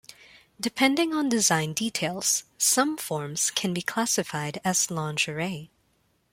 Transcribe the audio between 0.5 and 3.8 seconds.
Depending on design details, some forms can